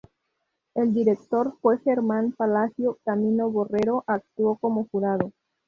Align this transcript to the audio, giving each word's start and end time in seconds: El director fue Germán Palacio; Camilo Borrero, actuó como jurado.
El 0.73 0.95
director 0.95 1.53
fue 1.61 1.77
Germán 1.77 2.31
Palacio; 2.31 2.97
Camilo 3.05 3.51
Borrero, 3.51 4.03
actuó 4.07 4.55
como 4.55 4.87
jurado. 4.91 5.29